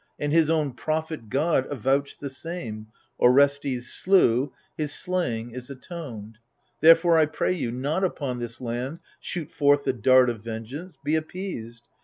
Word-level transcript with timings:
And 0.17 0.31
his 0.31 0.49
own 0.49 0.71
prophet 0.73 1.29
god 1.29 1.67
avouched 1.69 2.17
the 2.21 2.29
same, 2.31 2.87
Orestes 3.19 3.93
slew: 3.93 4.51
his 4.75 4.91
slaying 4.95 5.51
is 5.51 5.69
atonecL 5.69 6.33
Therefore 6.79 7.19
I 7.19 7.27
pray 7.27 7.53
you, 7.53 7.69
not 7.71 8.03
upon 8.03 8.39
this 8.39 8.59
land 8.59 8.99
Shoot 9.19 9.51
forth 9.51 9.83
the 9.83 9.93
dart 9.93 10.31
of 10.31 10.43
vengeance; 10.43 10.97
be 11.03 11.13
appeased. 11.13 11.87